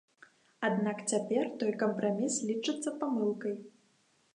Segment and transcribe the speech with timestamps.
[0.69, 3.55] Аднак цяпер той кампраміс лічыцца памылкай.